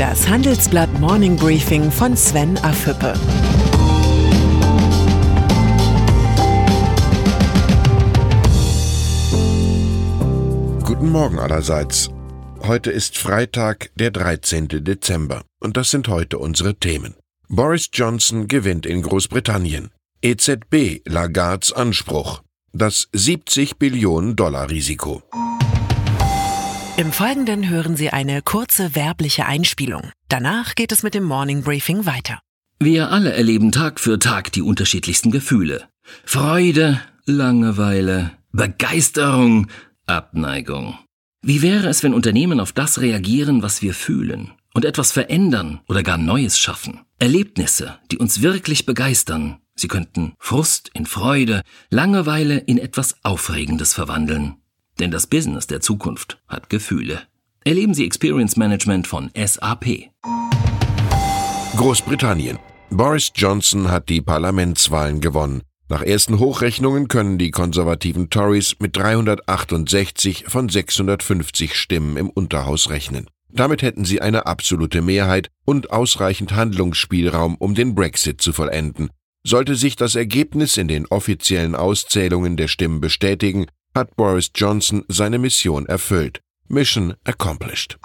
[0.00, 3.12] Das Handelsblatt Morning Briefing von Sven Afüppe.
[10.86, 12.08] Guten Morgen allerseits.
[12.62, 14.68] Heute ist Freitag, der 13.
[14.68, 17.14] Dezember, und das sind heute unsere Themen.
[17.50, 19.90] Boris Johnson gewinnt in Großbritannien.
[20.22, 22.40] EZB Lagards Anspruch.
[22.72, 25.22] Das 70 Billionen Dollar Risiko.
[27.00, 30.12] Im Folgenden hören Sie eine kurze werbliche Einspielung.
[30.28, 32.40] Danach geht es mit dem Morning Briefing weiter.
[32.78, 35.88] Wir alle erleben Tag für Tag die unterschiedlichsten Gefühle.
[36.26, 39.68] Freude, Langeweile, Begeisterung,
[40.04, 40.98] Abneigung.
[41.40, 46.02] Wie wäre es, wenn Unternehmen auf das reagieren, was wir fühlen und etwas verändern oder
[46.02, 47.00] gar Neues schaffen?
[47.18, 49.56] Erlebnisse, die uns wirklich begeistern.
[49.74, 54.56] Sie könnten Frust in Freude, Langeweile in etwas Aufregendes verwandeln.
[55.00, 57.22] Denn das Business der Zukunft hat Gefühle.
[57.64, 60.10] Erleben Sie Experience Management von SAP.
[61.74, 62.58] Großbritannien.
[62.90, 65.62] Boris Johnson hat die Parlamentswahlen gewonnen.
[65.88, 73.26] Nach ersten Hochrechnungen können die konservativen Tories mit 368 von 650 Stimmen im Unterhaus rechnen.
[73.48, 79.10] Damit hätten sie eine absolute Mehrheit und ausreichend Handlungsspielraum, um den Brexit zu vollenden.
[79.44, 85.38] Sollte sich das Ergebnis in den offiziellen Auszählungen der Stimmen bestätigen, hat Boris Johnson seine
[85.38, 86.40] Mission erfüllt.
[86.68, 87.98] Mission accomplished.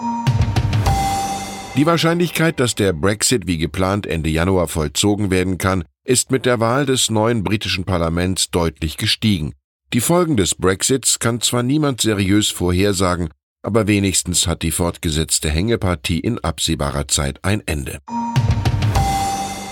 [1.76, 6.60] Die Wahrscheinlichkeit, dass der Brexit wie geplant Ende Januar vollzogen werden kann, ist mit der
[6.60, 9.54] Wahl des neuen britischen Parlaments deutlich gestiegen.
[9.94, 13.30] Die Folgen des Brexits kann zwar niemand seriös vorhersagen,
[13.62, 18.00] aber wenigstens hat die fortgesetzte Hängepartie in absehbarer Zeit ein Ende.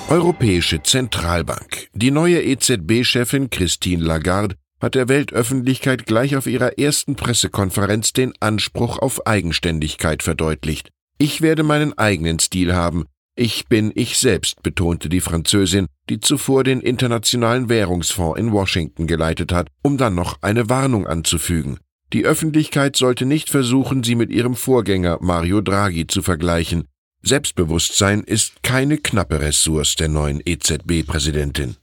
[0.10, 1.88] Europäische Zentralbank.
[1.94, 9.00] Die neue EZB-Chefin Christine Lagarde hat der Weltöffentlichkeit gleich auf ihrer ersten Pressekonferenz den Anspruch
[9.00, 10.90] auf Eigenständigkeit verdeutlicht.
[11.18, 13.06] Ich werde meinen eigenen Stil haben.
[13.36, 19.54] Ich bin ich selbst, betonte die Französin, die zuvor den Internationalen Währungsfonds in Washington geleitet
[19.54, 21.80] hat, um dann noch eine Warnung anzufügen.
[22.12, 26.90] Die Öffentlichkeit sollte nicht versuchen, sie mit ihrem Vorgänger Mario Draghi zu vergleichen.
[27.22, 31.78] Selbstbewusstsein ist keine knappe Ressource der neuen EZB-Präsidentin.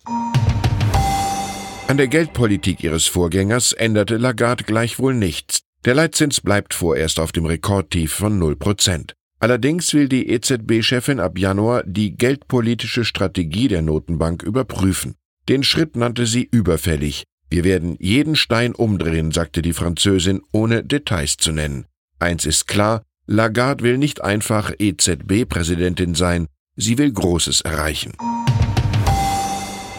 [1.91, 5.63] An der Geldpolitik ihres Vorgängers änderte Lagarde gleichwohl nichts.
[5.85, 9.15] Der Leitzins bleibt vorerst auf dem Rekordtief von 0 Prozent.
[9.41, 15.17] Allerdings will die EZB-Chefin ab Januar die geldpolitische Strategie der Notenbank überprüfen.
[15.49, 17.25] Den Schritt nannte sie überfällig.
[17.49, 21.87] Wir werden jeden Stein umdrehen, sagte die Französin, ohne Details zu nennen.
[22.21, 26.47] Eins ist klar, Lagarde will nicht einfach EZB-Präsidentin sein,
[26.77, 28.13] sie will Großes erreichen.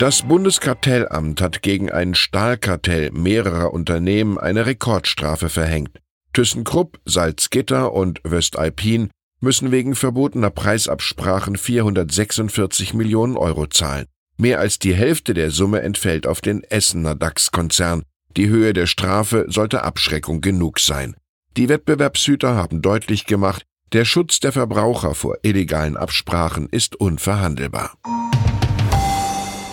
[0.01, 6.01] Das Bundeskartellamt hat gegen ein Stahlkartell mehrerer Unternehmen eine Rekordstrafe verhängt.
[6.33, 14.07] ThyssenKrupp, Salzgitter und Wöstalpin müssen wegen verbotener Preisabsprachen 446 Millionen Euro zahlen.
[14.37, 18.01] Mehr als die Hälfte der Summe entfällt auf den Essener DAX-Konzern.
[18.37, 21.15] Die Höhe der Strafe sollte Abschreckung genug sein.
[21.57, 27.93] Die Wettbewerbshüter haben deutlich gemacht, der Schutz der Verbraucher vor illegalen Absprachen ist unverhandelbar.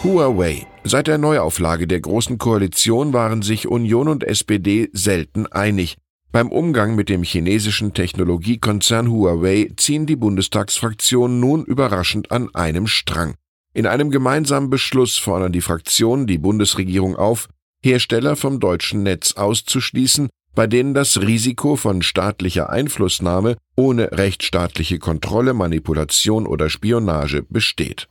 [0.04, 0.64] Huawei.
[0.84, 5.96] Seit der Neuauflage der Großen Koalition waren sich Union und SPD selten einig.
[6.30, 13.34] Beim Umgang mit dem chinesischen Technologiekonzern Huawei ziehen die Bundestagsfraktionen nun überraschend an einem Strang.
[13.74, 17.48] In einem gemeinsamen Beschluss fordern die Fraktionen die Bundesregierung auf,
[17.84, 25.54] Hersteller vom deutschen Netz auszuschließen, bei denen das Risiko von staatlicher Einflussnahme ohne rechtsstaatliche Kontrolle,
[25.54, 28.06] Manipulation oder Spionage besteht.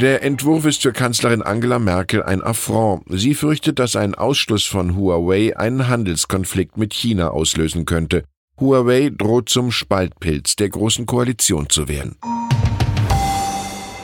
[0.00, 3.02] Der Entwurf ist für Kanzlerin Angela Merkel ein Affront.
[3.08, 8.22] Sie fürchtet, dass ein Ausschluss von Huawei einen Handelskonflikt mit China auslösen könnte.
[8.60, 12.14] Huawei droht zum Spaltpilz der Großen Koalition zu werden.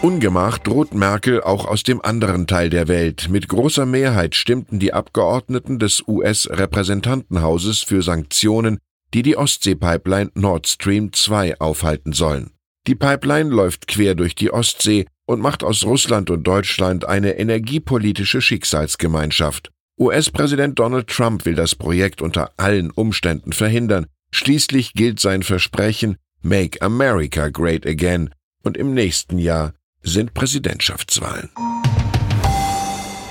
[0.03, 3.28] Ungemach droht Merkel auch aus dem anderen Teil der Welt.
[3.31, 8.78] Mit großer Mehrheit stimmten die Abgeordneten des US-Repräsentantenhauses für Sanktionen,
[9.15, 12.51] die die Ostsee-Pipeline Nord Stream 2 aufhalten sollen.
[12.89, 18.41] Die Pipeline läuft quer durch die Ostsee und macht aus Russland und Deutschland eine energiepolitische
[18.41, 19.71] Schicksalsgemeinschaft.
[19.98, 24.06] US-Präsident Donald Trump will das Projekt unter allen Umständen verhindern.
[24.32, 28.30] Schließlich gilt sein Versprechen Make America Great Again
[28.62, 29.72] und im nächsten Jahr
[30.03, 31.50] sind Präsidentschaftswahlen.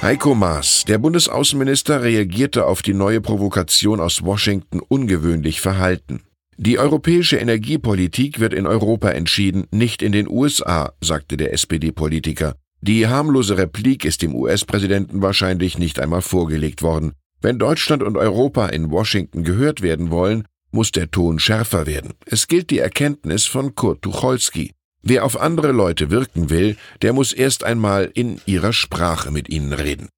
[0.01, 6.23] Heiko Maas, der Bundesaußenminister, reagierte auf die neue Provokation aus Washington ungewöhnlich verhalten.
[6.57, 12.55] Die europäische Energiepolitik wird in Europa entschieden, nicht in den USA, sagte der SPD-Politiker.
[12.81, 17.13] Die harmlose Replik ist dem US-Präsidenten wahrscheinlich nicht einmal vorgelegt worden.
[17.41, 22.13] Wenn Deutschland und Europa in Washington gehört werden wollen, muss der Ton schärfer werden.
[22.25, 24.71] Es gilt die Erkenntnis von Kurt Tucholsky.
[25.01, 29.73] Wer auf andere Leute wirken will, der muss erst einmal in ihrer Sprache mit ihnen
[29.73, 30.09] reden.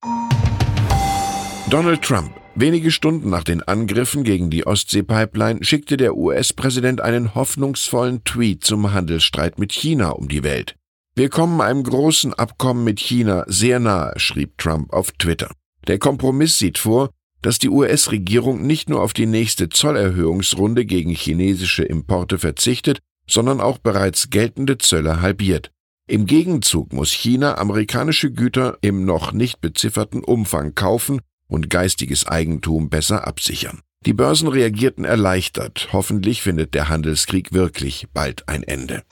[1.70, 2.45] Donald Trump.
[2.58, 8.94] Wenige Stunden nach den Angriffen gegen die Ostsee-Pipeline schickte der US-Präsident einen hoffnungsvollen Tweet zum
[8.94, 10.78] Handelsstreit mit China um die Welt.
[11.16, 15.52] Wir kommen einem großen Abkommen mit China sehr nahe, schrieb Trump auf Twitter.
[15.88, 17.10] Der Kompromiss sieht vor,
[17.42, 23.80] dass die US-Regierung nicht nur auf die nächste Zollerhöhungsrunde gegen chinesische Importe verzichtet, sondern auch
[23.80, 25.72] bereits geltende Zölle halbiert.
[26.08, 32.90] Im Gegenzug muss China amerikanische Güter im noch nicht bezifferten Umfang kaufen und geistiges Eigentum
[32.90, 33.82] besser absichern.
[34.06, 35.90] Die Börsen reagierten erleichtert.
[35.92, 39.04] Hoffentlich findet der Handelskrieg wirklich bald ein Ende.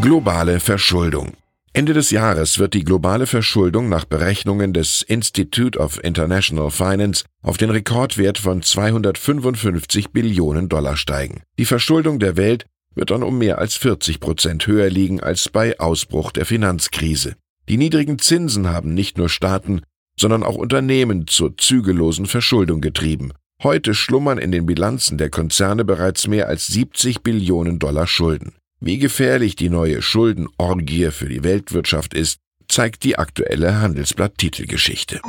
[0.00, 1.32] Globale Verschuldung.
[1.72, 7.58] Ende des Jahres wird die globale Verschuldung nach Berechnungen des Institute of International Finance auf
[7.58, 11.42] den Rekordwert von 255 Billionen Dollar steigen.
[11.58, 15.78] Die Verschuldung der Welt wird dann um mehr als 40 Prozent höher liegen als bei
[15.78, 17.36] Ausbruch der Finanzkrise.
[17.68, 19.82] Die niedrigen Zinsen haben nicht nur Staaten,
[20.20, 23.32] sondern auch Unternehmen zur zügellosen Verschuldung getrieben.
[23.62, 28.52] Heute schlummern in den Bilanzen der Konzerne bereits mehr als 70 Billionen Dollar Schulden.
[28.80, 32.38] Wie gefährlich die neue Schuldenorgie für die Weltwirtschaft ist,
[32.68, 35.20] zeigt die aktuelle Handelsblatt-Titelgeschichte.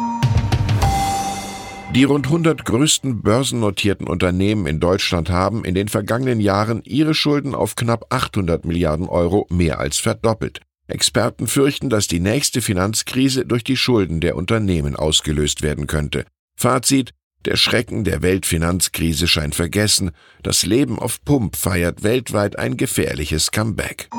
[1.95, 7.55] Die rund 100 größten börsennotierten Unternehmen in Deutschland haben in den vergangenen Jahren ihre Schulden
[7.55, 10.61] auf knapp 800 Milliarden Euro mehr als verdoppelt.
[10.93, 16.25] Experten fürchten, dass die nächste Finanzkrise durch die Schulden der Unternehmen ausgelöst werden könnte.
[16.55, 17.13] Fazit
[17.45, 20.11] der Schrecken der Weltfinanzkrise scheint vergessen.
[20.43, 24.09] Das Leben auf Pump feiert weltweit ein gefährliches Comeback.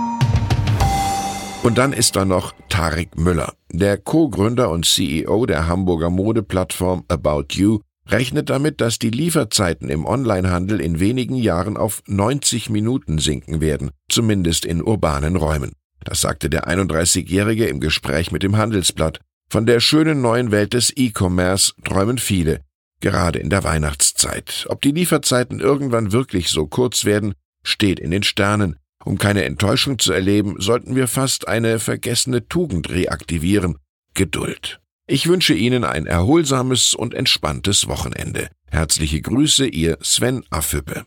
[1.62, 3.54] Und dann ist da noch Tarek Müller.
[3.70, 7.78] Der Co-Gründer und CEO der Hamburger Modeplattform About You
[8.08, 13.90] rechnet damit, dass die Lieferzeiten im Onlinehandel in wenigen Jahren auf 90 Minuten sinken werden,
[14.08, 15.72] zumindest in urbanen Räumen.
[16.04, 19.20] Das sagte der 31-Jährige im Gespräch mit dem Handelsblatt.
[19.50, 22.60] Von der schönen neuen Welt des E-Commerce träumen viele,
[23.00, 24.66] gerade in der Weihnachtszeit.
[24.68, 28.76] Ob die Lieferzeiten irgendwann wirklich so kurz werden, steht in den Sternen.
[29.04, 33.78] Um keine Enttäuschung zu erleben, sollten wir fast eine vergessene Tugend reaktivieren
[34.14, 34.80] Geduld.
[35.06, 38.48] Ich wünsche Ihnen ein erholsames und entspanntes Wochenende.
[38.70, 41.04] Herzliche Grüße, Ihr Sven Affüppe.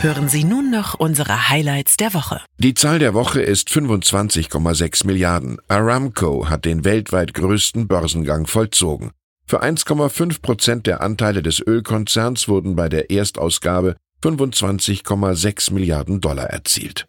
[0.00, 2.40] Hören Sie nun noch unsere Highlights der Woche.
[2.58, 5.58] Die Zahl der Woche ist 25,6 Milliarden.
[5.68, 9.12] Aramco hat den weltweit größten Börsengang vollzogen.
[9.46, 17.06] Für 1,5 Prozent der Anteile des Ölkonzerns wurden bei der Erstausgabe 25,6 Milliarden Dollar erzielt.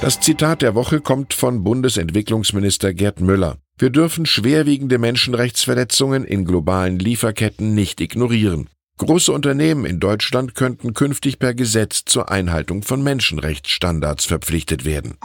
[0.00, 3.56] Das Zitat der Woche kommt von Bundesentwicklungsminister Gerd Müller.
[3.78, 8.68] Wir dürfen schwerwiegende Menschenrechtsverletzungen in globalen Lieferketten nicht ignorieren.
[8.98, 15.16] Große Unternehmen in Deutschland könnten künftig per Gesetz zur Einhaltung von Menschenrechtsstandards verpflichtet werden.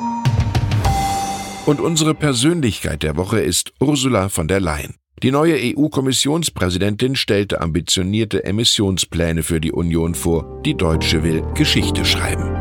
[1.67, 4.95] Und unsere Persönlichkeit der Woche ist Ursula von der Leyen.
[5.21, 10.61] Die neue EU-Kommissionspräsidentin stellte ambitionierte Emissionspläne für die Union vor.
[10.65, 12.58] Die Deutsche will Geschichte schreiben.